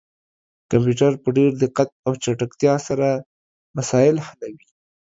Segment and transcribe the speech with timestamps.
[0.71, 3.07] کمپيوټر په ډير دقت او چټکتيا سره
[3.77, 4.65] مسايل حلوي